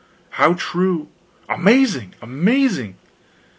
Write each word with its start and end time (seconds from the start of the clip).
"How 0.31 0.53
true!" 0.55 1.09
"Amazing, 1.47 2.15
amazing!" 2.23 2.95